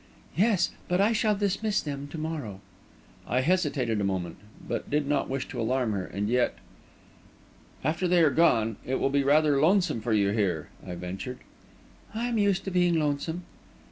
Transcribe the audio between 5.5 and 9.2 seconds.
alarm her, and yet.... "After they are gone, it will